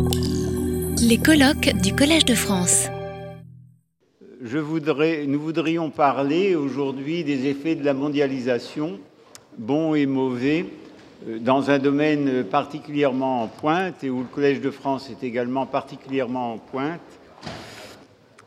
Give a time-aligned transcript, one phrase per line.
[0.00, 2.88] Les colloques du Collège de France.
[4.40, 9.00] Nous voudrions parler aujourd'hui des effets de la mondialisation,
[9.56, 10.66] bons et mauvais,
[11.26, 15.66] euh, dans un domaine particulièrement en pointe et où le Collège de France est également
[15.66, 17.00] particulièrement en pointe.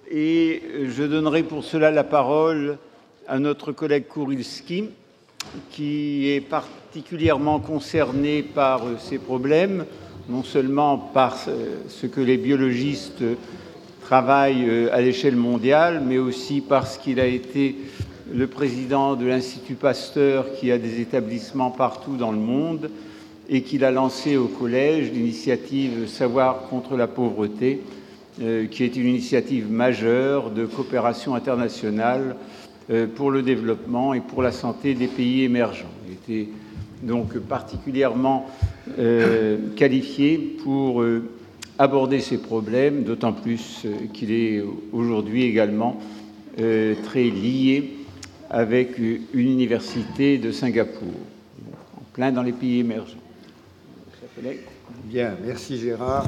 [0.09, 2.77] Et je donnerai pour cela la parole
[3.27, 4.85] à notre collègue Kourilski,
[5.69, 9.85] qui est particulièrement concerné par euh, ces problèmes,
[10.31, 13.23] non seulement par euh, ce que les biologistes
[14.01, 17.75] travaillent à l'échelle mondiale, mais aussi parce qu'il a été
[18.33, 22.89] le président de l'Institut Pasteur qui a des établissements partout dans le monde
[23.49, 27.81] et qu'il a lancé au collège l'initiative Savoir contre la pauvreté,
[28.41, 32.37] euh, qui est une initiative majeure de coopération internationale
[32.89, 35.91] euh, pour le développement et pour la santé des pays émergents.
[37.03, 38.47] Donc particulièrement
[38.99, 41.03] euh, qualifié pour
[41.79, 45.99] aborder ces problèmes, d'autant plus qu'il est aujourd'hui également
[46.57, 47.93] très lié
[48.49, 51.07] avec une université de Singapour,
[51.97, 53.17] en plein dans les pays émergents.
[55.05, 56.25] Bien, merci Gérard.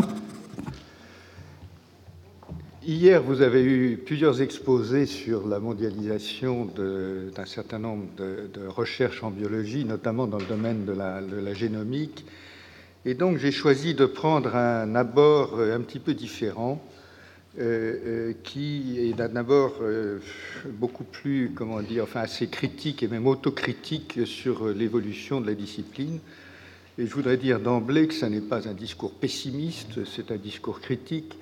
[2.86, 9.32] Hier, vous avez eu plusieurs exposés sur la mondialisation d'un certain nombre de, recherches en
[9.32, 12.26] biologie, notamment dans le domaine de la, génomique.
[13.06, 16.86] Et donc, j'ai choisi de prendre un abord un petit peu différent
[17.58, 20.20] euh, euh, qui est d'abord euh,
[20.66, 26.20] beaucoup plus, comment dire, enfin assez critique et même autocritique sur l'évolution de la discipline.
[26.98, 30.82] Et je voudrais dire d'emblée que ce n'est pas un discours pessimiste, c'est un discours
[30.82, 31.34] critique,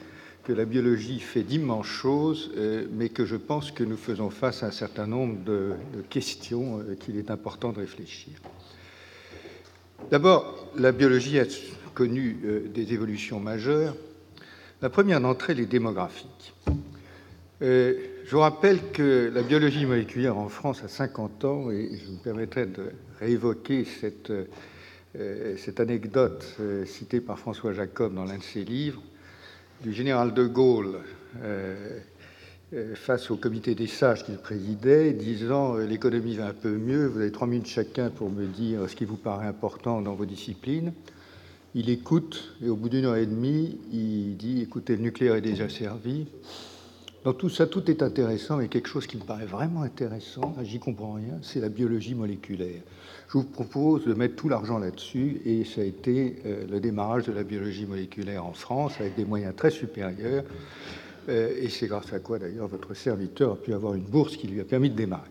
[0.43, 2.51] que la biologie fait d'immenses choses,
[2.91, 5.73] mais que je pense que nous faisons face à un certain nombre de,
[6.09, 8.33] questions qu'il est important de réfléchir.
[10.09, 11.45] D'abord, la biologie a
[11.93, 12.37] connu
[12.73, 13.95] des évolutions majeures
[14.81, 16.55] la première d'entre elles est démographique.
[17.61, 17.93] Euh,
[18.25, 22.17] je vous rappelle que la biologie moléculaire en France a 50 ans, et je me
[22.17, 22.85] permettrai de
[23.19, 29.03] réévoquer cette, euh, anecdote euh, citée par François Jacob dans l'un de ses livres,
[29.81, 30.99] du général de Gaulle
[32.95, 37.31] face au comité des sages qu'il présidait, disant L'économie va un peu mieux, vous avez
[37.31, 40.93] trois minutes chacun pour me dire ce qui vous paraît important dans vos disciplines
[41.73, 45.41] il écoute, et au bout d'une heure et demie, il dit écoutez, le nucléaire est
[45.41, 46.27] déjà servi.
[47.23, 50.79] Dans tout ça, tout est intéressant, mais quelque chose qui me paraît vraiment intéressant, j'y
[50.79, 52.81] comprends rien, c'est la biologie moléculaire.
[53.27, 57.25] Je vous propose de mettre tout l'argent là-dessus, et ça a été euh, le démarrage
[57.25, 60.43] de la biologie moléculaire en France, avec des moyens très supérieurs,
[61.29, 64.47] euh, et c'est grâce à quoi d'ailleurs votre serviteur a pu avoir une bourse qui
[64.47, 65.29] lui a permis de démarrer.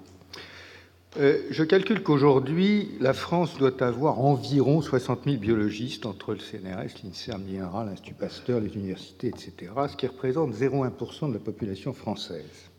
[1.19, 7.03] Euh, je calcule qu'aujourd'hui, la France doit avoir environ 60 000 biologistes entre le CNRS,
[7.03, 12.71] l'INSERM, l'INRA, l'Institut Pasteur, les universités, etc., ce qui représente 0,1% de la population française.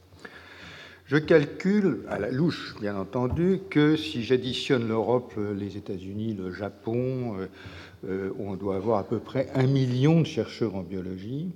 [1.08, 7.36] Je calcule, à la louche bien entendu, que si j'additionne l'Europe, les États-Unis, le Japon,
[7.38, 7.48] euh,
[8.08, 11.50] euh, on doit avoir à peu près un million de chercheurs en biologie.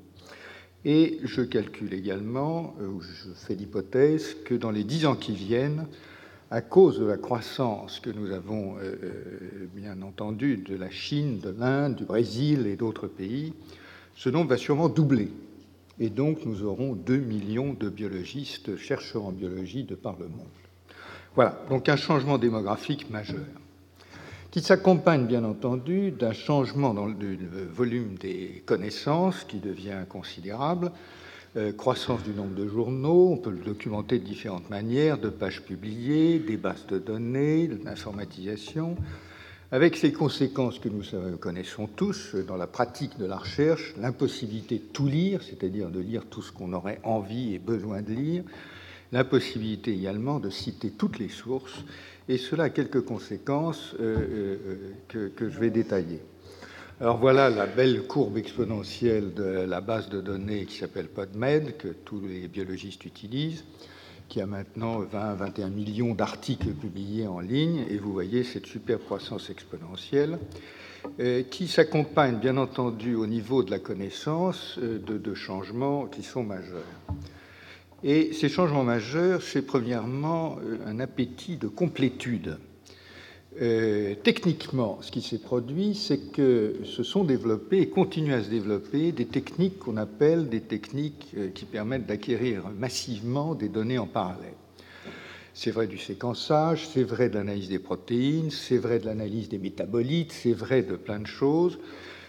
[0.84, 5.88] Et je calcule également, ou je fais l'hypothèse, que dans les dix ans qui viennent,
[6.51, 11.39] à cause de la croissance que nous avons euh, euh, bien entendu de la Chine,
[11.39, 13.53] de l'Inde, du Brésil et d'autres pays,
[14.16, 15.31] ce nombre va sûrement doubler.
[16.00, 20.45] Et donc nous aurons 2 millions de biologistes, chercheurs en biologie de par le monde.
[21.35, 23.45] Voilà, donc un changement démographique majeur,
[24.51, 27.16] qui s'accompagne bien entendu d'un changement dans le
[27.73, 30.91] volume des connaissances qui devient considérable,
[31.77, 36.39] croissance du nombre de journaux, on peut le documenter de différentes manières, de pages publiées,
[36.39, 38.97] des bases de données, l'informatisation,
[39.71, 41.03] avec ces conséquences que nous
[41.38, 46.25] connaissons tous dans la pratique de la recherche, l'impossibilité de tout lire, c'est-à-dire de lire
[46.25, 48.44] tout ce qu'on aurait envie et besoin de lire,
[49.11, 51.83] l'impossibilité également de citer toutes les sources,
[52.27, 54.57] et cela a quelques conséquences euh,
[55.15, 56.21] euh, que je vais détailler.
[57.01, 61.89] Alors voilà la belle courbe exponentielle de la base de données qui s'appelle PodMed, que
[61.89, 63.65] tous les biologistes utilisent,
[64.30, 69.50] qui a maintenant 20-21 millions d'articles publiés en ligne, et vous voyez cette super croissance
[69.50, 70.39] exponentielle,
[71.19, 76.24] euh, qui s'accompagne bien entendu au niveau de la connaissance euh, de, de changements qui
[76.24, 76.81] sont majeurs.
[78.06, 82.57] Et ces changements majeurs, c'est premièrement euh, un appétit de complétude
[83.62, 88.50] euh, techniquement, ce qui s'est produit, c'est que se sont développées et continuent à se
[88.50, 94.07] développer des techniques qu'on appelle des techniques euh, qui permettent d'acquérir massivement des données en
[94.07, 94.56] parallèle.
[95.54, 99.57] C'est vrai du séquençage, c'est vrai de l'analyse des protéines, c'est vrai de l'analyse des
[99.57, 101.80] métabolites, c'est vrai de plein de choses.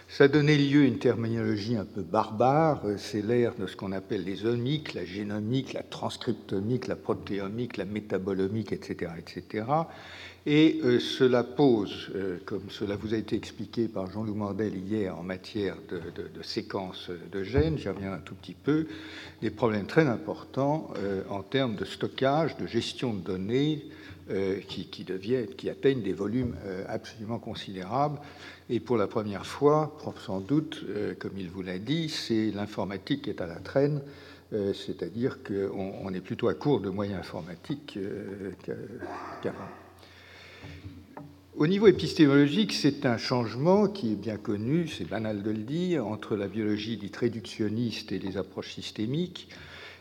[0.09, 2.81] Ça donnait lieu à une terminologie un peu barbare.
[2.97, 7.83] C'est l'ère de ce qu'on appelle les omiques, la génomique, la transcriptomique, la protéomique, la
[7.83, 9.11] métabolomique, etc.
[9.19, 9.65] etc.
[10.45, 15.17] Et euh, cela pose, euh, comme cela vous a été expliqué par Jean-Loup Mordel hier
[15.17, 18.87] en matière de, de, séquences de gènes, j'y reviens un tout petit peu,
[19.41, 23.85] des problèmes très importants euh, en termes de stockage, de gestion de données,
[24.67, 26.53] qui, deviennent, qui, atteignent des volumes
[26.89, 28.19] absolument considérables.
[28.69, 30.85] Et pour la première fois, sans doute,
[31.19, 34.01] comme il vous l'a dit, c'est l'informatique qui est à la traîne,
[34.51, 37.97] c'est-à-dire qu'on est plutôt à court de moyens informatiques
[39.41, 39.69] qu'avant.
[41.55, 46.05] Au niveau épistémologique, c'est un changement qui est bien connu, c'est banal de le dire,
[46.05, 49.49] entre la biologie dite réductionniste et les approches systémiques.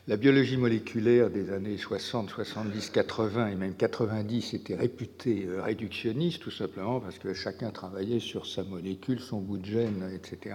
[0.08, 6.40] La biologie moléculaire des années 60, 70, 80 et même 90 était réputée euh, réductionniste,
[6.40, 10.54] tout simplement parce que chacun travaillait sur sa molécule, son bout de gène, etc.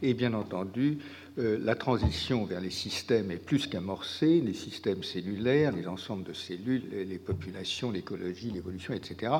[0.00, 0.96] Et bien entendu,
[1.38, 6.32] euh, la transition vers les systèmes est plus qu'amorcée, les systèmes cellulaires, les ensembles de
[6.32, 9.32] cellules, les populations, l'écologie, l'évolution, etc.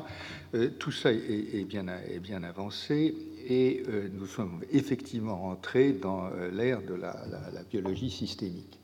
[0.55, 1.87] Euh, tout ça est, bien,
[2.43, 3.15] avancé
[3.47, 7.13] et euh, nous sommes effectivement rentrés dans l'ère de la,
[7.69, 8.80] biologie systémique.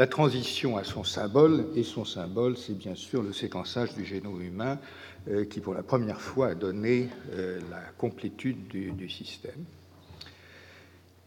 [0.00, 4.40] La transition a son symbole, et son symbole, c'est bien sûr le séquençage du génome
[4.40, 4.78] humain,
[5.50, 9.62] qui pour la première fois a donné la complétude du système.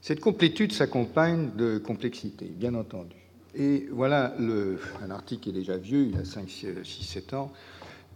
[0.02, 3.16] Cette complétude s'accompagne de complexité, bien entendu.
[3.54, 4.34] Et voilà
[5.04, 7.54] un article qui est déjà vieux, il a 5, 6, 7 ans,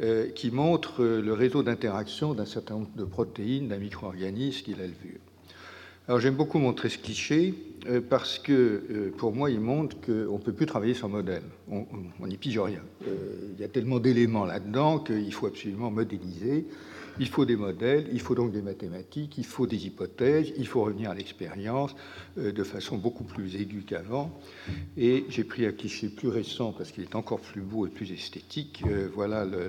[0.02, 4.88] euh, qui montre le réseau d'interaction d'un certain nombre de protéines d'un micro-organisme qu'il a
[4.88, 5.20] vu.
[6.08, 7.54] Alors j'aime beaucoup montrer ce cliché
[7.88, 11.44] euh, parce que euh, pour moi il montre qu'on ne peut plus travailler sans modèle.
[11.70, 12.82] On n'y pige rien.
[13.06, 16.66] il y a tellement d'éléments là-dedans qu'il faut absolument modéliser.
[17.20, 20.84] Il faut des modèles, il faut donc des mathématiques, il faut des hypothèses, il faut
[20.84, 21.96] revenir à l'expérience
[22.38, 24.32] euh, de façon beaucoup plus aiguë qu'avant.
[24.98, 28.12] Et j'ai pris un cliché plus récent parce qu'il est encore plus beau et plus
[28.12, 28.84] esthétique.
[28.88, 29.68] Euh, voilà le,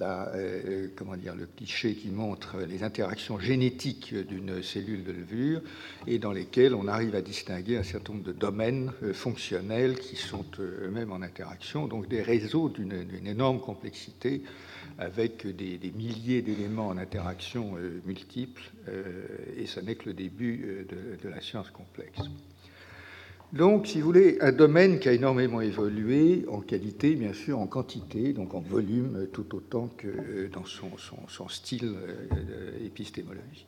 [0.00, 5.62] euh, comment dire, le cliché qui montre les interactions génétiques d'une cellule de levure
[6.06, 10.44] et dans lesquelles on arrive à distinguer un certain nombre de domaines fonctionnels qui sont
[10.58, 14.42] eux-mêmes en interaction, donc des réseaux d'une énorme complexité
[15.00, 19.26] avec des, milliers d'éléments en interaction euh, multiples, euh,
[19.56, 22.20] et ce n'est que le début euh, de, la science complexe.
[23.52, 27.66] Donc, si vous voulez, un domaine qui a énormément évolué en qualité, bien sûr, en
[27.66, 31.94] quantité, donc en volume, tout autant que dans son, style
[32.84, 33.66] épistémologique.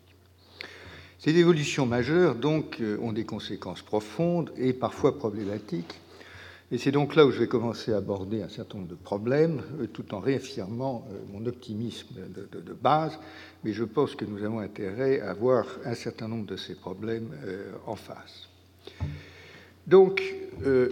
[1.19, 6.01] Ces évolutions majeures, donc, ont des conséquences profondes et parfois problématiques
[6.73, 9.63] et c'est donc là où je vais commencer à aborder un certain nombre de problèmes,
[9.79, 13.19] euh, tout en réaffirmant euh, mon optimisme de, base,
[13.63, 17.29] mais je pense que nous avons intérêt à voir un certain nombre de ces problèmes
[17.45, 18.49] euh, en face.
[19.87, 20.23] Donc,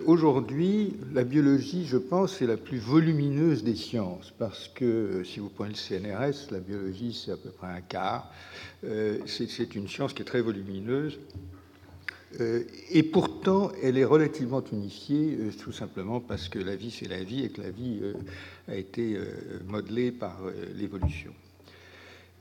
[0.07, 5.49] aujourd'hui, la biologie, je pense, est la plus volumineuse des sciences, parce que si vous
[5.49, 8.33] prenez le CNRS, la biologie, c'est à peu près un quart.
[9.27, 11.19] c'est une science qui est très volumineuse
[12.39, 17.09] euh, et pourtant, elle est relativement unifiée, euh, tout simplement parce que la vie, c'est
[17.09, 18.15] la vie et que la vie euh,
[18.69, 19.19] a été
[19.67, 20.39] modelée par
[20.77, 21.33] l'évolution.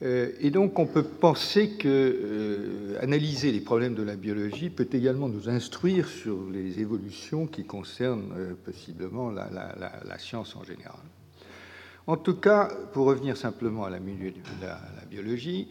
[0.01, 5.49] Et donc, on peut penser que analyser les problèmes de la biologie peut également nous
[5.49, 11.01] instruire sur les évolutions qui concernent possiblement la, science en général.
[12.07, 15.67] En tout cas, pour revenir simplement à la de la biologie,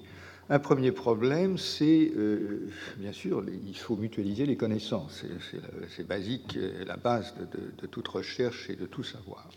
[0.51, 5.25] un premier problème, c'est euh, bien sûr, il faut mutualiser les connaissances.
[5.95, 7.35] C'est basique, la base
[7.81, 9.51] de, toute recherche et de tout savoir.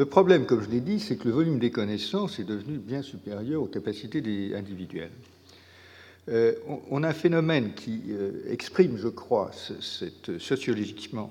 [0.00, 3.02] Le problème, comme je l'ai dit, c'est que le volume des connaissances est devenu bien
[3.02, 5.10] supérieur aux capacités des individuels.
[6.30, 6.54] Euh,
[6.88, 11.30] on, a un phénomène qui euh, exprime, je crois, cette, sociologiquement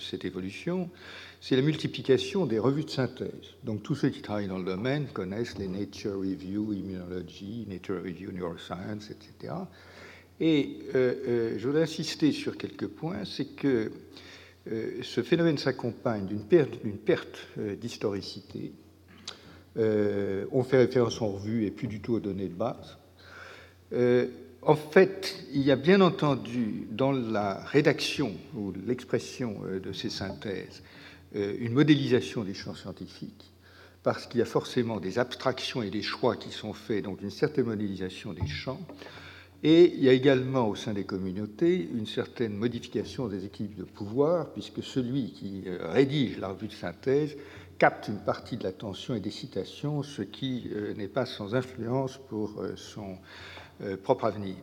[0.00, 0.90] cette évolution,
[1.40, 3.54] c'est la multiplication des revues de synthèse.
[3.62, 8.32] Donc tous ceux qui travaillent dans le domaine connaissent les Nature Review Immunology, Nature Review
[8.32, 9.54] Neuroscience, etc.
[10.40, 13.90] Et euh, euh, je voudrais insister sur quelques points, c'est que euh,
[15.02, 17.46] ce phénomène s'accompagne d'une perte, perte
[17.80, 18.72] d'historicité.
[19.76, 22.98] on fait référence en revue et plus du tout aux données de base.
[24.62, 30.82] en fait, il y a bien entendu dans la rédaction ou l'expression de ces synthèses
[31.36, 33.52] euh, une modélisation des champs scientifiques,
[34.02, 37.30] parce qu'il y a forcément des abstractions et des choix qui sont faits, donc une
[37.30, 38.80] certaine modélisation des champs.
[39.64, 43.84] Et il y a également au sein des communautés une certaine modification des équipes de
[43.84, 47.36] pouvoir, puisque celui qui euh, rédige la revue de synthèse
[47.78, 52.60] capte une partie de l'attention et des citations, ce qui n'est pas sans influence pour
[52.74, 53.18] son
[54.02, 54.56] propre avenir.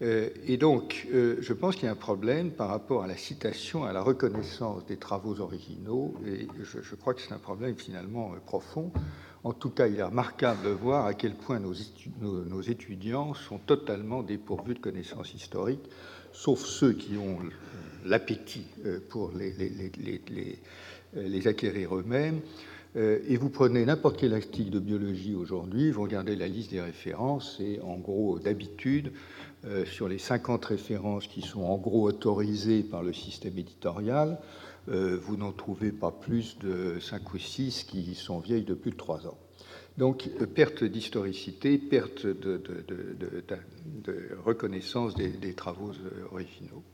[0.00, 3.92] Et donc, je pense qu'il y a un problème par rapport à la citation, à
[3.92, 8.92] la reconnaissance des travaux originaux, et je, crois que c'est un problème finalement profond.
[9.44, 14.22] En tout cas, il est remarquable de voir à quel point nos, étudiants sont totalement
[14.22, 15.88] dépourvus de connaissances historiques,
[16.32, 17.38] sauf ceux qui ont
[18.04, 18.66] l'appétit
[19.08, 19.52] pour les,
[21.14, 22.40] les, acquérir eux-mêmes.
[22.96, 27.58] Et vous prenez n'importe quel article de biologie aujourd'hui, vous regardez la liste des références,
[27.60, 29.12] et en gros, d'habitude,
[29.84, 34.38] sur les 50 références qui sont en gros autorisées par le système éditorial,
[34.88, 38.96] vous n'en trouvez pas plus de 5 ou 6 qui sont vieilles de plus de
[38.96, 39.38] 3 ans.
[39.98, 42.60] Donc, perte d'historicité, perte de,
[44.44, 45.90] reconnaissance des, travaux
[46.30, 46.84] originaux.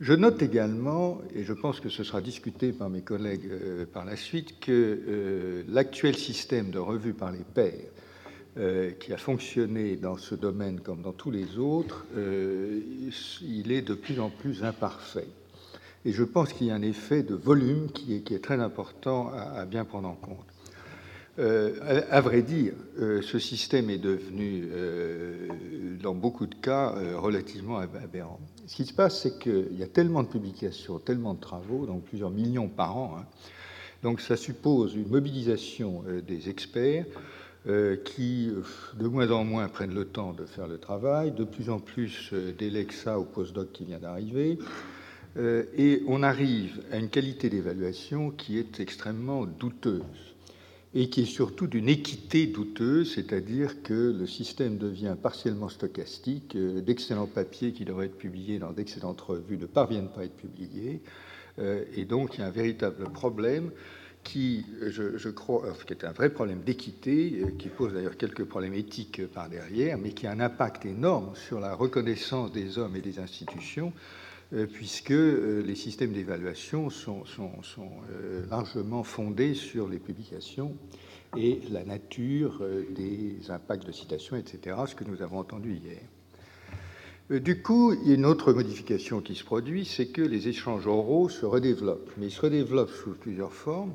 [0.00, 3.48] Je note également, et je pense que ce sera discuté par mes collègues
[3.92, 10.16] par la suite, que l'actuel système de revue par les pairs, qui a fonctionné dans
[10.16, 15.28] ce domaine comme dans tous les autres, il est de plus en plus imparfait.
[16.04, 19.64] Et je pense qu'il y a un effet de volume qui est, très important à,
[19.64, 20.46] bien prendre en compte.
[21.38, 25.48] Euh, à, vrai dire, euh, ce système est devenu, euh,
[26.02, 28.40] dans beaucoup de cas, relativement aberrant.
[28.66, 32.04] Ce qui se passe, c'est qu'il y a tellement de publications, tellement de travaux, donc
[32.04, 33.16] plusieurs millions par an.
[33.18, 33.26] Hein.
[34.02, 37.06] donc ça suppose une mobilisation des experts
[38.04, 38.50] qui,
[38.98, 42.32] de moins en moins, prennent le temps de faire le travail, de plus en plus
[42.58, 44.58] délèguent ça au postdoc qui vient d'arriver.
[45.38, 50.02] Euh, et on arrive à une qualité d'évaluation qui est extrêmement douteuse
[50.94, 56.80] et qui est surtout d'une équité douteuse, c'est-à-dire que le système devient partiellement stochastique, euh,
[56.80, 61.02] d'excellents papiers qui devraient être publiés dans d'excellentes revues ne parviennent pas à être publiés,
[61.60, 63.70] euh, et donc il y a un véritable problème
[64.24, 69.26] qui, je, crois, qui est un vrai problème d'équité, qui pose d'ailleurs quelques problèmes éthiques
[69.28, 73.20] par derrière, mais qui a un impact énorme sur la reconnaissance des hommes et des
[73.20, 73.92] institutions,
[74.72, 77.24] puisque euh, les systèmes d'évaluation sont,
[78.10, 80.74] euh, largement fondés sur les publications
[81.36, 82.62] et la nature
[82.96, 86.00] des impacts de citation, etc., ce que nous avons entendu hier.
[87.42, 92.10] Du coup, une autre modification qui se produit, c'est que les échanges oraux se redéveloppent,
[92.16, 93.92] mais ils se redéveloppent sous plusieurs formes.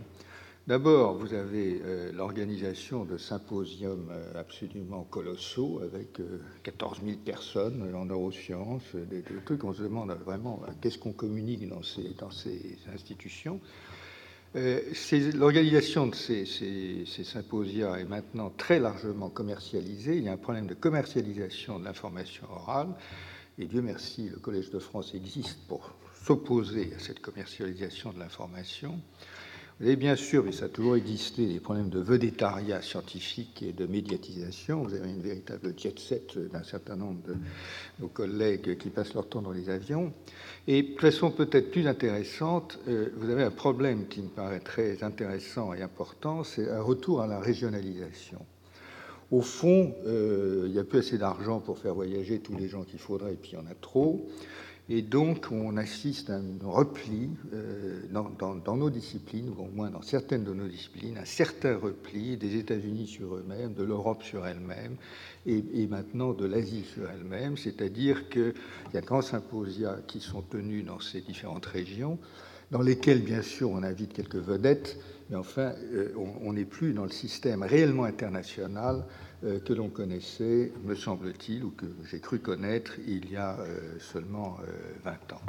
[0.66, 6.22] D'abord, vous avez euh, l'organisation de symposiums euh, absolument colossaux avec
[6.64, 11.68] 14 euh, 000 personnes en neurosciences, des, trucs qu'on se demande vraiment qu'est-ce qu'on communique
[11.68, 12.16] dans ces,
[12.94, 13.60] institutions.
[14.56, 20.16] L'organisation de ces, ces, ces est maintenant très largement commercialisée.
[20.16, 22.90] Il y a un problème de commercialisation de l'information orale.
[23.58, 25.94] Et Dieu merci, le Collège de France existe pour
[26.24, 29.02] s'opposer à cette commercialisation de l'information.
[29.84, 33.86] Avez bien sûr, mais ça a toujours existé, des problèmes de vedettariat scientifique et de
[33.86, 34.82] médiatisation.
[34.82, 37.36] Vous avez une véritable jet set d'un certain nombre de
[38.00, 40.14] nos collègues qui passent leur temps dans les avions.
[40.70, 45.04] Et de façon peut-être plus intéressante, euh, vous avez un problème qui me paraît très
[45.04, 48.40] intéressant et important, c'est un retour à la régionalisation.
[49.32, 52.84] Au fond, euh, il n'y a plus assez d'argent pour faire voyager tous les gens
[52.84, 54.30] qu'il faudrait, et puis il y en a trop.
[54.90, 60.02] Et donc, on assiste à un repli euh, dans, nos disciplines, ou au moins dans
[60.02, 64.98] certaines de nos disciplines, un certain repli des États-Unis sur eux-mêmes, de l'Europe sur elle-même,
[65.46, 67.56] et, maintenant de l'Asie sur elle-même.
[67.56, 68.54] C'est-à-dire qu'il
[68.94, 72.20] y a grands symposia qui sont tenus dans ces différentes régions,
[72.70, 75.00] dans lesquels, bien sûr, on invite quelques vedettes,
[75.30, 76.12] mais enfin, euh,
[76.42, 79.06] on n'est plus dans le système réellement international
[79.66, 84.58] que l'on connaissait, me semble-t-il, ou que j'ai cru connaître il y a euh, seulement
[85.04, 85.42] 20 euh, ans.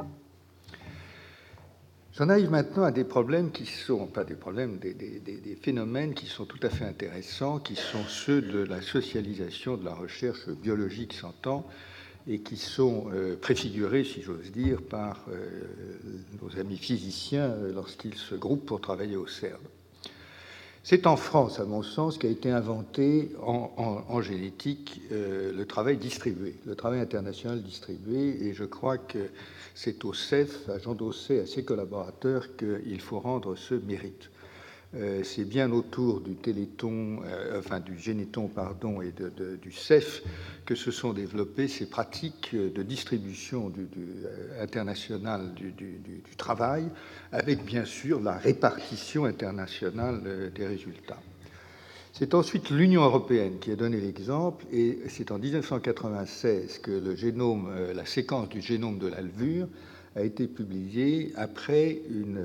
[2.14, 6.44] J'en arrive maintenant à des problèmes qui sont, pas des problèmes, des, phénomènes qui sont
[6.44, 11.66] tout à fait intéressants, qui sont ceux de la socialisation de la recherche biologique, s'entend,
[12.28, 13.10] et qui sont
[13.40, 15.26] préfigurés, si j'ose dire, par
[16.40, 19.58] nos amis physiciens lorsqu'ils se groupent pour travailler au CERN.
[20.86, 26.56] C'est en France, à mon sens, qu'a été inventé en, génétique euh, le travail distribué,
[26.66, 29.30] le travail international distribué, et je crois que
[29.74, 34.28] c'est au CEF, à Jean Dosset, à ses collaborateurs, qu'il faut rendre ce mérite.
[34.96, 39.12] Euh, c'est bien autour du Téléthon, euh, enfin du Généton, pardon, et
[39.60, 40.22] du CEF
[40.64, 45.74] que se sont développées ces pratiques de distribution du, euh, internationale du,
[46.36, 46.84] travail,
[47.32, 51.20] avec bien sûr la répartition internationale des résultats.
[52.12, 57.68] C'est ensuite l'Union européenne qui a donné l'exemple, et c'est en 1996 que le génome,
[57.94, 59.66] la séquence du génome de la levure
[60.16, 62.40] a été publié après une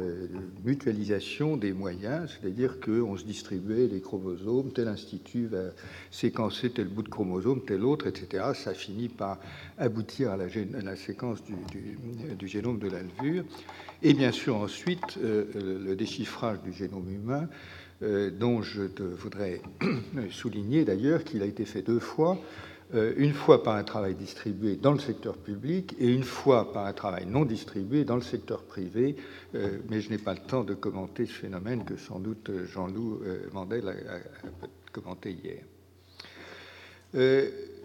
[0.65, 5.65] mutualisation des moyens, c'est-à-dire qu'on se distribuait les chromosomes, tel institut va
[6.09, 8.43] séquencer tel bout de chromosome, tel autre, etc.
[8.55, 9.39] Ça finit par
[9.77, 13.43] aboutir à la, séquence du, génome de la levure.
[14.01, 15.45] Et bien sûr, ensuite, euh,
[15.85, 17.47] le déchiffrage du génome humain,
[18.01, 18.83] euh, dont je
[19.17, 19.61] voudrais
[20.31, 22.39] souligner d'ailleurs qu'il a été fait deux fois
[22.93, 26.93] une fois par un travail distribué dans le secteur public et une fois par un
[26.93, 29.15] travail non distribué dans le secteur privé,
[29.53, 33.21] euh, mais je n'ai pas le temps de commenter ce phénomène que sans doute Jean-Loup
[33.23, 33.93] euh, Mandel a,
[34.91, 35.63] commenté hier.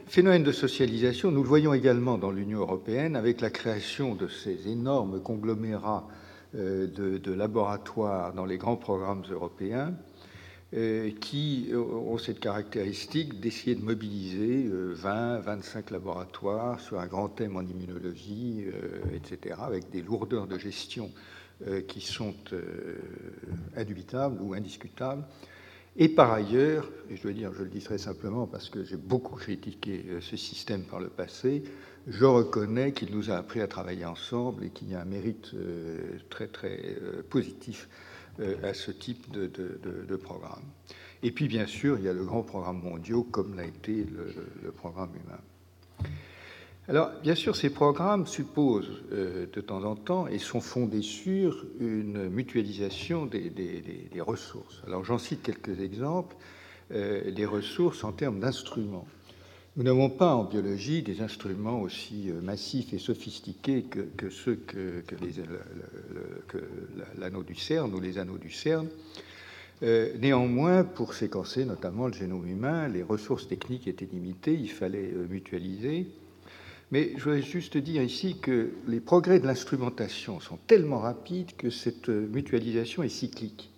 [0.07, 4.69] Phénomène de socialisation, nous le voyons également dans l'Union européenne avec la création de ces
[4.69, 6.07] énormes conglomérats
[6.55, 10.14] de, laboratoires dans les grands programmes européens euh,
[11.21, 17.57] qui ont cette caractéristique d'essayer de mobiliser 20, euh, 25 laboratoires sur un grand thème
[17.57, 21.11] en immunologie, euh, etc., avec des lourdeurs de gestion
[21.87, 22.35] qui sont
[23.77, 25.25] indubitables ou indiscutables.
[25.97, 28.97] Et par ailleurs, et je veux dire, je le dis très simplement parce que j'ai
[28.97, 31.63] beaucoup critiqué ce système par le passé,
[32.09, 35.53] je reconnais qu'il nous a appris à travailler ensemble et qu'il y a un mérite
[36.29, 36.97] très très
[37.31, 38.14] positif euh,
[38.63, 40.63] à ce type de, programme.
[41.23, 44.07] Et puis, bien sûr, il y a le grand programme mondiaux, comme l'a été
[44.63, 46.11] le, programme humain.
[46.87, 51.65] Alors, bien sûr, ces programmes supposent euh, de temps en temps et sont fondés sur
[51.81, 54.83] une mutualisation des, ressources.
[54.87, 56.37] Alors, j'en cite quelques exemples.
[56.93, 59.07] Euh, des ressources en termes d'instruments.
[59.77, 65.03] Nous n'avons pas en biologie des instruments aussi euh, massifs et sophistiqués que, ceux que,
[67.19, 68.87] l'anneau du CERN ou les anneaux du CERN.
[69.83, 75.11] Euh, néanmoins, pour séquencer notamment le génome humain, les ressources techniques étaient limitées, il fallait
[75.13, 76.07] euh, mutualiser.
[76.93, 81.71] Mais je voudrais juste dire ici que les progrès de l'instrumentation sont tellement rapides que
[81.71, 83.74] cette mutualisation est cyclique.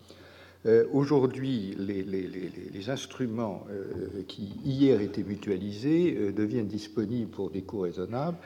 [0.66, 7.80] Euh, aujourd'hui, les, instruments euh, qui hier étaient mutualisés euh, deviennent disponibles pour des coûts
[7.80, 8.36] raisonnables,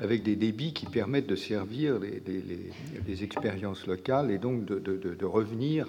[0.00, 5.88] avec des débits qui permettent de servir les, expériences locales et donc de, revenir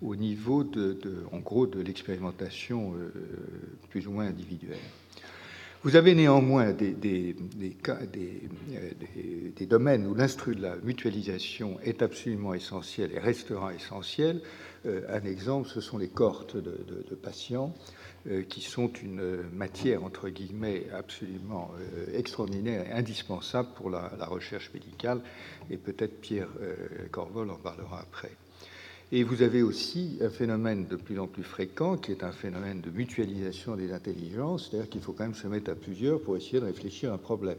[0.00, 0.96] au niveau de,
[1.32, 2.94] en gros, de l'expérimentation
[3.88, 4.78] plus ou moins individuelle.
[5.82, 7.34] Vous avez néanmoins des, des,
[9.66, 14.42] domaines où la mutualisation est absolument essentielle et restera essentielle.
[14.84, 17.74] Euh, un exemple, ce sont les cohortes de, patients
[18.26, 24.70] euh, qui sont une matière, entre guillemets, absolument euh, extraordinaire et indispensable pour la, recherche
[24.74, 25.22] médicale.
[25.70, 26.50] Et peut-être Pierre
[27.10, 28.32] Corvol en parlera après.
[29.12, 32.80] Et vous avez aussi un phénomène de plus en plus fréquent qui est un phénomène
[32.80, 36.60] de mutualisation des intelligences, c'est-à-dire qu'il faut quand même se mettre à plusieurs pour essayer
[36.60, 37.58] de réfléchir à un problème.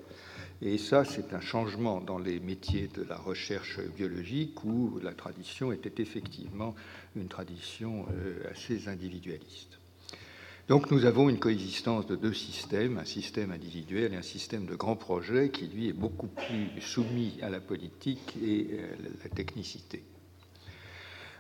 [0.62, 5.74] Et ça, c'est un changement dans les métiers de la recherche biologique où la tradition
[5.74, 6.74] était effectivement
[7.18, 9.80] une tradition euh, assez individualiste.
[10.70, 14.76] Donc nous avons une coexistence de deux systèmes, un système individuel et un système de
[14.76, 19.30] grands projets qui, lui, est beaucoup plus soumis à la politique et à euh, la
[19.30, 20.02] technicité.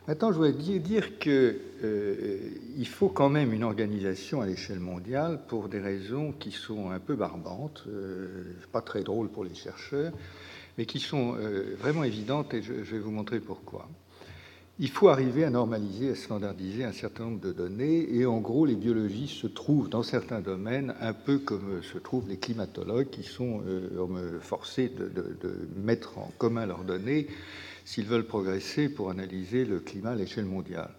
[0.07, 5.69] Maintenant, je voudrais dire qu'il euh, faut quand même une organisation à l'échelle mondiale pour
[5.69, 10.11] des raisons qui sont un peu barbantes, euh, pas très drôles pour les chercheurs,
[10.79, 13.87] mais qui sont euh, vraiment évidentes et je, vais vous montrer pourquoi.
[14.79, 18.65] Il faut arriver à normaliser, à standardiser un certain nombre de données et en gros,
[18.65, 23.21] les biologistes se trouvent dans certains domaines un peu comme se trouvent les climatologues qui
[23.21, 23.61] sont
[24.39, 27.27] forcés de mettre en commun leurs données
[27.85, 30.91] s'ils veulent progresser pour analyser le climat à l'échelle mondiale.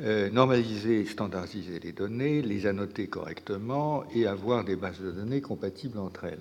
[0.00, 5.42] Euh, normaliser et standardiser les données, les annoter correctement et avoir des bases de données
[5.42, 6.40] compatibles entre elles.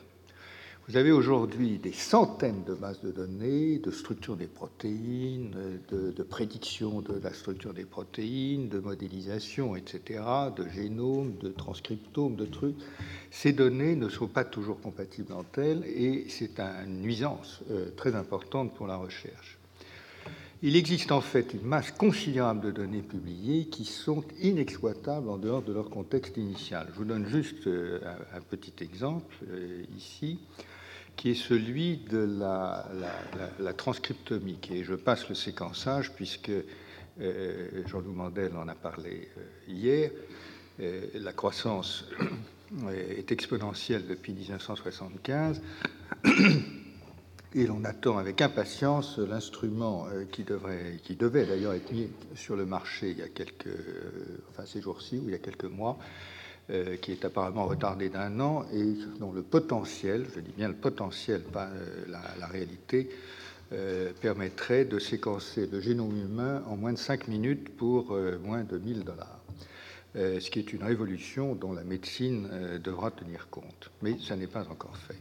[0.90, 5.56] Vous avez aujourd'hui des centaines de bases de données, de structure des protéines,
[5.92, 10.20] de, prédiction de la structure des protéines, de modélisation, etc.,
[10.58, 12.76] de génome, de transcriptome, de trucs.
[13.30, 18.16] Ces données ne sont pas toujours compatibles entre elles et c'est une nuisance euh, très
[18.16, 19.60] importante pour la recherche.
[20.64, 25.62] Il existe en fait une masse considérable de données publiées qui sont inexploitables en dehors
[25.62, 26.88] de leur contexte initial.
[26.94, 28.00] Je vous donne juste euh,
[28.34, 30.40] un petit exemple euh, ici
[31.20, 34.58] qui est celui de la, transcriptomie.
[34.72, 36.50] Et je passe le séquençage puisque
[37.20, 40.12] euh, Jean-Loup Mandel en a parlé euh, hier.
[40.80, 42.06] Euh, la croissance
[42.90, 45.62] est exponentielle depuis 1975
[47.54, 50.46] et l'on attend avec impatience l'instrument qui,
[51.04, 53.76] qui devait d'ailleurs être mis sur le marché il y a quelques,
[54.52, 56.00] enfin ces jours-ci ou il y a quelques mois,
[56.72, 60.76] euh, qui est apparemment retardé d'un an et dont le potentiel, je dis bien le
[60.76, 63.10] potentiel, pas euh, la, réalité,
[63.74, 68.78] euh, permettrait de séquencer le génome humain en moins de 5 minutes pour moins de
[68.78, 69.40] 1000 dollars.
[70.14, 72.48] ce qui est une révolution dont la médecine
[72.84, 73.90] devra tenir compte.
[74.04, 75.18] Mais ça n'est pas encore fait.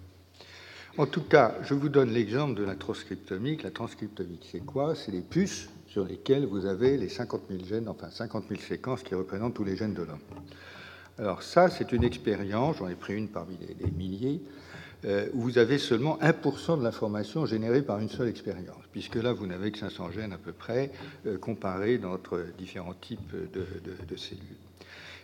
[0.99, 3.63] En tout cas, je vous donne l'exemple de la transcriptomique.
[3.63, 4.95] La transcriptomique, c'est quoi?
[4.95, 9.03] C'est les puces sur lesquelles vous avez les 50 000 gènes, enfin 50 000 séquences
[9.03, 10.19] qui représentent tous les gènes de l'homme.
[11.19, 14.41] Alors ça, c'est une expérience, j'en ai pris une parmi les, milliers,
[15.05, 19.33] euh, où vous avez seulement 1% de l'information générée par une seule expérience, puisque là,
[19.33, 20.93] vous n'avez que 500 gènes à peu près,
[21.27, 24.43] euh, comparés entre différents types de, cellules.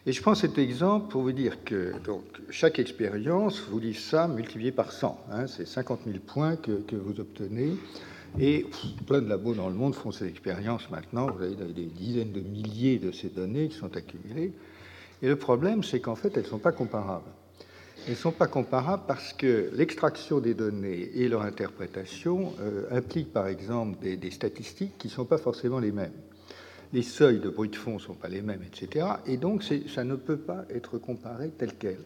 [0.07, 1.93] Et je prends cet exemple pour vous dire que
[2.51, 5.27] chaque expérience, vous dites ça multiplié par 100.
[5.31, 7.77] Hein, c'est 50 000 points que, vous obtenez.
[8.41, 8.67] Et
[9.07, 11.31] plein de labos dans le monde font ces expériences maintenant.
[11.31, 14.53] Vous avez des dizaines de milliers de ces données qui sont accumulées.
[15.25, 17.31] Et le problème, c'est qu'en fait, elles ne sont pas comparables.
[18.05, 23.33] Elles ne sont pas comparables parce que l'extraction des données et leur interprétation euh, impliquent,
[23.33, 26.13] par exemple, des, statistiques qui ne sont pas forcément les mêmes.
[26.93, 29.07] Les seuils de bruit de fond ne sont pas les mêmes, etc.
[29.25, 32.01] Et donc, ça ne peut pas être comparé tel quel.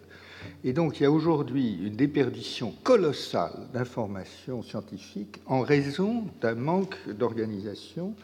[0.62, 6.96] Et donc, il y a aujourd'hui une déperdition colossale d'informations scientifiques en raison d'un manque
[7.08, 8.14] d'organisation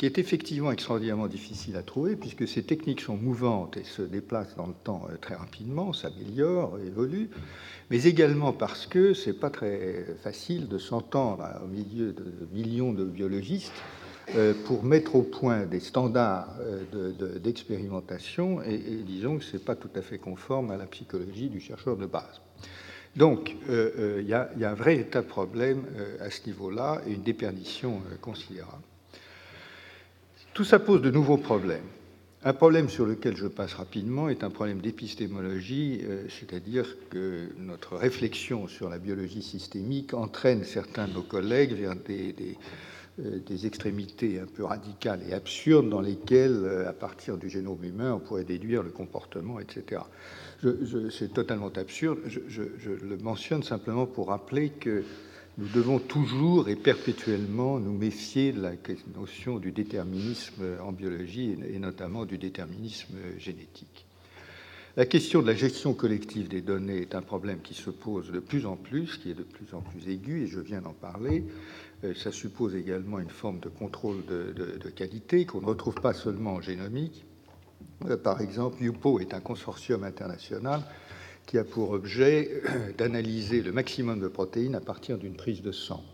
[0.00, 4.56] qui est effectivement extraordinairement difficile à trouver, puisque ces techniques sont mouvantes et se déplacent
[4.56, 7.28] dans le temps euh, très rapidement, s'améliorent, évoluent,
[7.90, 13.04] mais également parce que c'est pas très facile de s'entendre au milieu de millions de
[13.04, 13.74] biologistes
[14.36, 19.76] euh, pour mettre au point des standards euh, d'expérimentation, et, disons que ce n'est pas
[19.76, 22.40] tout à fait conforme à la psychologie du chercheur de base.
[23.16, 25.82] Donc, il y, a un vrai état de problème
[26.20, 28.84] à ce niveau-là et une déperdition considérable.
[30.60, 31.86] Tout ça pose de nouveaux problèmes.
[32.44, 37.96] Un problème sur lequel je passe rapidement est un problème d'épistémologie, euh, c'est-à-dire que notre
[37.96, 42.58] réflexion sur la biologie systémique entraîne certains de nos collègues vers des,
[43.20, 48.12] euh, extrémités un peu radicales et absurdes dans lesquelles, euh, à partir du génome humain,
[48.12, 50.02] on pourrait déduire le comportement, etc.
[51.10, 52.18] C'est totalement absurde.
[52.26, 55.04] je, le mentionne simplement pour rappeler que
[55.58, 58.72] nous devons toujours et perpétuellement nous méfier de la
[59.14, 64.06] notion du déterminisme en biologie et notamment du déterminisme génétique.
[64.96, 68.40] La question de la gestion collective des données est un problème qui se pose de
[68.40, 71.44] plus en plus, qui est de plus en plus aigu, et je viens d'en parler.
[72.02, 76.54] Euh, ça suppose également une forme de contrôle de, qualité qu'on ne retrouve pas seulement
[76.54, 77.24] en génomique.
[78.06, 80.82] Euh, par exemple, UPO est un consortium international
[81.50, 82.62] qui a pour objet
[82.98, 86.04] d'analyser le maximum de protéines à partir d'une prise de sang.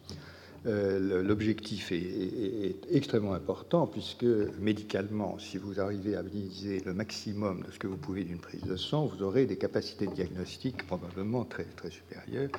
[0.65, 4.25] Euh, l'objectif est, extrêmement important puisque
[4.59, 8.63] médicalement, si vous arrivez à analyser le maximum de ce que vous pouvez d'une prise
[8.63, 12.51] de sang, vous aurez des capacités de diagnostic probablement très, très supérieures.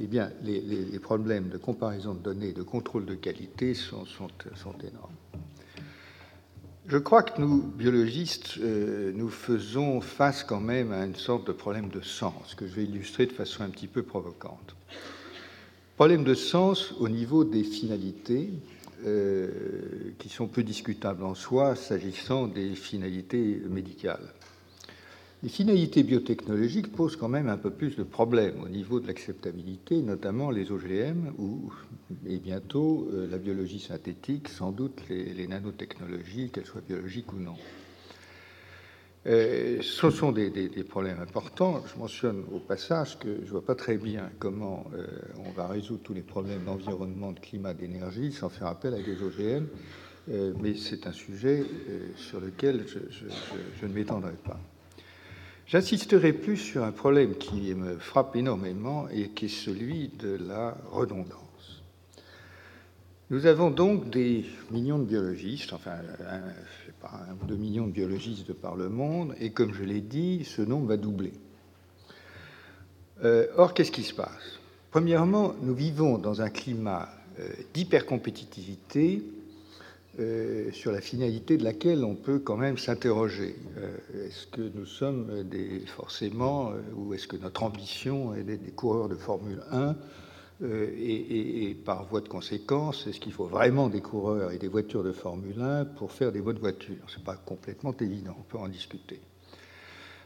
[0.00, 4.74] Eh bien, les, problèmes de comparaison de données, de contrôle de qualité sont, sont, sont
[4.78, 5.47] énormes.
[6.88, 11.52] Je crois que nous, biologistes, euh, nous faisons face quand même à une sorte de
[11.52, 14.74] problème de sens, que je vais illustrer de façon un petit peu provocante.
[15.96, 18.54] Problème de sens au niveau des finalités,
[19.04, 19.50] euh,
[20.18, 24.32] qui sont peu discutables en soi s'agissant des finalités médicales.
[25.44, 30.02] Les finalités biotechnologiques posent quand même un peu plus de problèmes au niveau de l'acceptabilité,
[30.02, 31.72] notamment les OGM ou,
[32.26, 37.54] et bientôt, euh, la biologie synthétique, sans doute les, nanotechnologies, qu'elles soient biologiques ou non.
[39.28, 40.50] Euh, ce sont des,
[40.88, 41.84] problèmes importants.
[41.86, 45.06] Je mentionne au passage que je ne vois pas très bien comment euh,
[45.46, 49.22] on va résoudre tous les problèmes d'environnement, de climat, d'énergie sans faire appel à des
[49.22, 49.66] OGM,
[50.60, 51.64] mais c'est un sujet
[52.16, 52.84] sur lequel
[53.80, 54.60] je ne m'étendrai pas.
[55.68, 60.74] J'insisterai plus sur un problème qui me frappe énormément et qui est celui de la
[60.90, 61.82] redondance.
[63.28, 66.40] Nous avons donc des millions de biologistes, enfin, un,
[67.02, 70.42] pas, un deux millions de biologistes de par le monde, et comme je l'ai dit,
[70.46, 71.34] ce nombre va doubler.
[73.22, 74.58] Euh, or, qu'est-ce qui se passe?
[74.90, 79.22] Premièrement, nous vivons dans un climat euh, d'hypercompétitivité
[80.18, 83.54] euh, sur la finalité de laquelle on peut quand même s'interroger.
[83.76, 85.44] Euh, est-ce que nous sommes
[85.86, 89.94] forcément, euh, ou est-ce que notre ambition est d'être des coureurs de Formule 1
[90.60, 95.12] et, par voie de conséquence, est-ce qu'il faut vraiment des coureurs et des voitures de
[95.12, 96.96] Formule 1 pour faire des bonnes voitures?
[97.06, 99.20] Ce n'est pas complètement évident, on peut en discuter.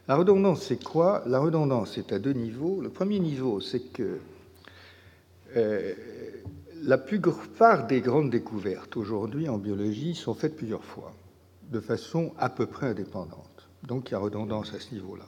[0.09, 1.23] La redondance, c'est quoi?
[1.27, 2.81] La redondance est à deux niveaux.
[2.81, 4.21] Le premier niveau, c'est que
[6.85, 11.14] la plupart des grandes découvertes aujourd'hui en biologie sont faites plusieurs fois,
[11.71, 13.68] de façon à peu près indépendante.
[13.85, 15.25] Donc il y a redondance à ce niveau-là.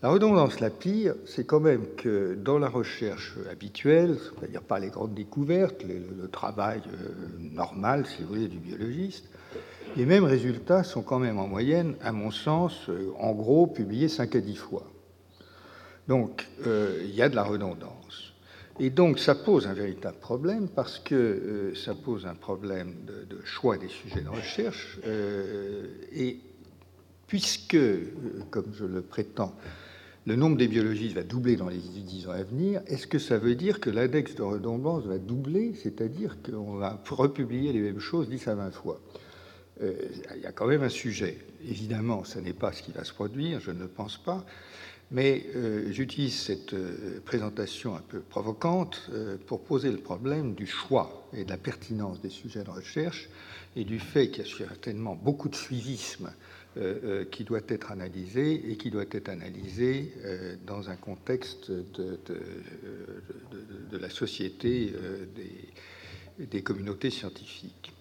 [0.00, 4.88] La redondance la pire, c'est quand même que dans la recherche habituelle, c'est-à-dire pas les
[4.88, 9.28] grandes découvertes, le, travail euh, normal, si vous voulez, du biologiste,
[9.96, 14.08] les mêmes résultats sont quand même en moyenne, à mon sens, euh, en gros, publiés
[14.08, 14.84] 5 à 10 fois.
[16.06, 18.34] Donc, euh, il y a de la redondance.
[18.80, 23.76] Et donc, ça pose un véritable problème parce que ça pose un problème de, choix
[23.76, 24.98] des sujets de recherche.
[26.12, 26.38] et
[27.26, 27.78] puisque,
[28.50, 29.54] comme je le prétends,
[30.28, 33.38] le nombre des biologistes va doubler dans les 10 ans à venir, est-ce que ça
[33.38, 38.28] veut dire que l'index de redondance va doubler, c'est-à-dire qu'on va republier les mêmes choses
[38.28, 39.00] 10 à 20 fois?
[39.80, 39.94] Euh,
[40.36, 41.38] Il y a quand même un sujet.
[41.66, 44.44] Évidemment, ce n'est pas ce qui va se produire, je ne pense pas,
[45.10, 49.10] mais euh, j'utilise cette euh, présentation un peu provocante
[49.46, 53.28] pour poser le problème du choix et de la pertinence des sujets de recherche
[53.76, 56.30] et du fait qu'il y a certainement beaucoup de suivisme
[56.76, 61.72] euh, euh, qui doit être analysé et qui doit être analysé euh, dans un contexte
[61.72, 62.18] de,
[63.98, 64.92] la société
[66.38, 67.92] des, communautés scientifiques.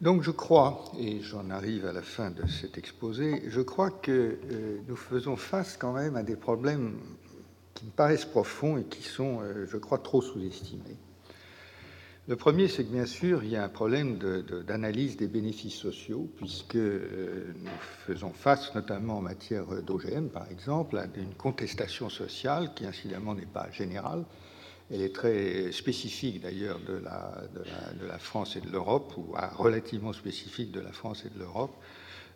[0.00, 4.38] Donc je crois, et j'en arrive à la fin de cet exposé, je crois que
[4.86, 6.96] nous faisons face quand même à des problèmes
[7.74, 10.98] qui me paraissent profonds et qui sont, je crois, trop sous-estimés.
[12.28, 14.18] Le premier, c'est que bien sûr, il y a un problème
[14.66, 17.70] d'analyse des bénéfices sociaux, puisque euh, nous
[18.06, 23.46] faisons face, notamment en matière d'OGM, par exemple, à une contestation sociale qui, incidemment, n'est
[23.46, 24.26] pas générale.
[24.90, 30.80] Elle est très spécifique, d'ailleurs, de la, France et de l'Europe, ou relativement spécifique de
[30.80, 31.76] la France et de l'Europe.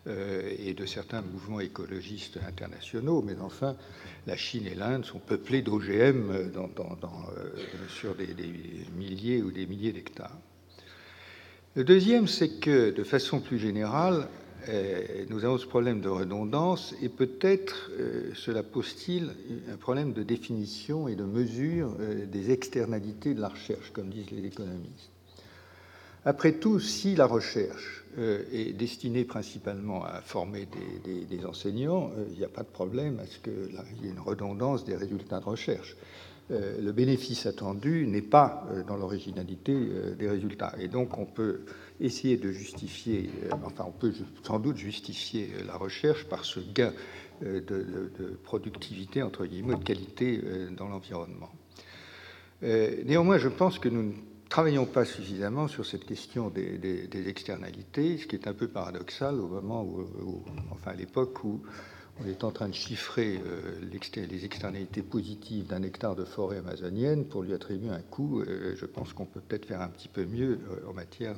[0.05, 3.77] Euh, et de certains mouvements écologistes internationaux, mais enfin,
[4.27, 6.49] la Chine et l'Inde sont peuplées d'OGM euh,
[7.87, 8.27] sur des,
[8.97, 10.37] milliers ou des milliers d'hectares.
[11.77, 14.42] Le deuxième, c'est que, de façon plus générale, euh,
[15.29, 17.91] nous avons ce problème de redondance et peut-être
[18.35, 19.31] cela pose-t-il
[19.71, 21.91] un problème de définition et de mesure
[22.27, 25.13] des externalités de la recherche, comme disent les économistes.
[26.25, 30.67] Après tout, si la recherche euh, est destinée principalement à former
[31.03, 34.19] des, enseignants, euh, il n'y a pas de problème à ce qu'il y ait une
[34.19, 35.97] redondance des résultats de recherche.
[36.53, 39.75] Euh, le bénéfice attendu n'est pas dans l'originalité
[40.17, 40.73] des résultats.
[40.79, 41.61] Et donc on peut
[41.99, 44.13] essayer de justifier, enfin on peut
[44.43, 46.93] sans doute justifier la recherche par ce gain
[47.41, 50.41] de, productivité, entre guillemets, de qualité
[50.77, 51.51] dans l'environnement.
[52.61, 54.13] néanmoins, je pense que nous
[54.53, 59.47] travaillons pas suffisamment sur cette question des, externalités, ce qui est un peu paradoxal au
[59.47, 61.63] moment où, enfin à l'époque où
[62.21, 63.79] on est en train de chiffrer euh,
[64.15, 68.41] les externalités positives d'un hectare de forêt amazonienne pour lui attribuer un coût.
[68.41, 71.35] Euh, je pense qu'on peut peut-être faire un petit peu mieux euh, en matière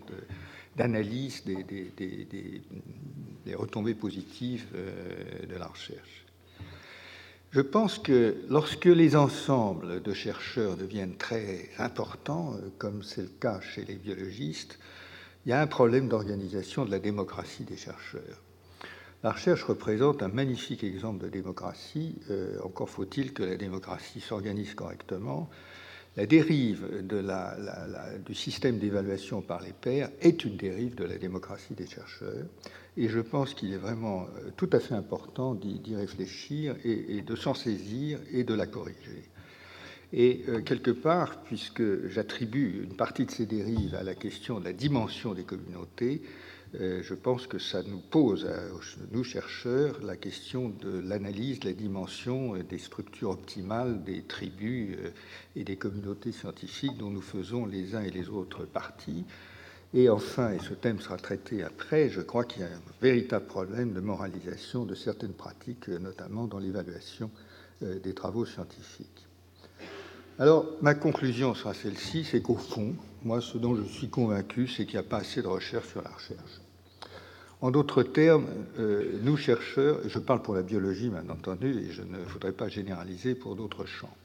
[0.75, 2.61] d'analyse des,
[3.55, 6.25] retombées positives de la recherche.
[7.51, 13.61] Je pense que lorsque les ensembles de chercheurs deviennent très importants, comme c'est le cas
[13.61, 14.77] chez les biologistes,
[15.45, 18.41] il y a un problème d'organisation de la démocratie des chercheurs.
[19.25, 22.13] La recherche représente un magnifique exemple de démocratie.
[22.29, 25.49] Euh, encore faut-il que la démocratie s'organise correctement.
[26.15, 26.85] La dérive
[28.23, 32.45] du système d'évaluation par les pairs est une dérive de la démocratie des chercheurs.
[32.97, 37.35] Et je pense qu'il est vraiment euh, tout à fait important d'y réfléchir et, de
[37.35, 39.23] s'en saisir et de la corriger.
[40.13, 44.65] Et euh, quelque part, puisque j'attribue une partie de ces dérives à la question de
[44.65, 46.21] la dimension des communautés,
[46.79, 48.49] je pense que ça nous pose,
[49.11, 54.97] nous chercheurs, la question de l'analyse de la dimension des structures optimales des tribus
[55.55, 59.25] et des communautés scientifiques dont nous faisons les uns et les autres partie.
[59.93, 63.45] Et enfin, et ce thème sera traité après, je crois qu'il y a un véritable
[63.45, 67.31] problème de moralisation de certaines pratiques, notamment dans l'évaluation
[67.81, 69.25] euh, des travaux scientifiques.
[70.37, 74.85] Alors, ma conclusion sera celle-ci, c'est qu'au fond, moi, ce dont je suis convaincu, c'est
[74.85, 76.64] qu'il n'y a pas assez de recherche sur la recherche.
[77.65, 78.45] En d'autres termes,
[78.77, 82.69] euh, nous chercheurs, je parle pour la biologie, bien entendu, et je ne voudrais pas
[82.69, 84.15] généraliser pour d'autres champs,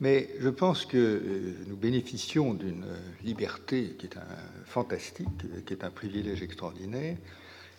[0.00, 2.86] mais je pense que euh, nous bénéficions d'une
[3.22, 4.16] liberté qui est
[4.64, 5.28] fantastique,
[5.66, 7.18] qui est un privilège extraordinaire.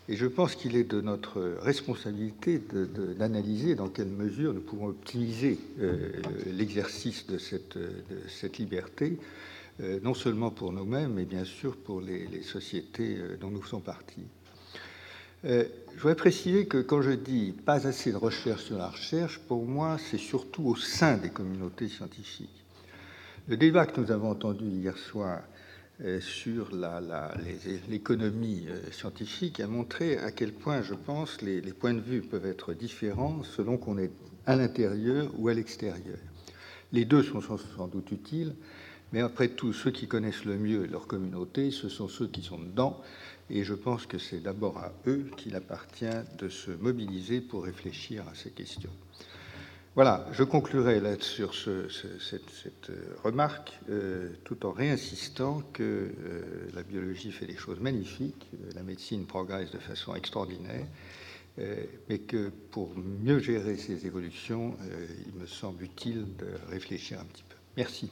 [0.10, 2.62] Et je pense qu'il est de notre responsabilité
[3.18, 6.12] d'analyser dans quelle mesure nous pouvons optimiser euh,
[6.46, 9.18] l'exercice de cette, de cette, liberté,
[10.04, 14.28] non seulement pour nous-mêmes, mais bien sûr pour les, les sociétés dont nous sommes partis.
[15.47, 15.63] Euh,
[15.95, 19.65] je voudrais préciser que quand je dis pas assez de recherche sur la recherche, pour
[19.65, 22.65] moi, c'est surtout au sein des communautés scientifiques.
[23.47, 25.41] Le débat que nous avons entendu hier soir
[26.19, 26.69] sur
[27.89, 32.73] l'économie scientifique a montré à quel point, je pense, les points de vue peuvent être
[32.73, 34.12] différents selon qu'on est
[34.45, 36.19] à l'intérieur ou à l'extérieur.
[36.91, 38.53] Les deux sont sans doute utiles,
[39.13, 42.60] mais après tout, ceux qui connaissent le mieux leur communauté, ce sont ceux qui sont
[42.60, 43.02] dedans,
[43.50, 46.06] et je pense que c'est d'abord à eux qu'il appartient
[46.38, 48.91] de se mobiliser pour réfléchir à ces questions.
[49.98, 52.91] Voilà, je conclurai là sur cette,
[53.24, 58.84] remarque euh, tout en réinsistant que euh, la biologie fait des choses magnifiques, euh, la
[58.84, 60.86] médecine progresse de façon extraordinaire,
[62.08, 64.78] mais que pour mieux gérer ces évolutions,
[65.26, 67.56] il me semble utile de réfléchir un petit peu.
[67.76, 68.12] Merci.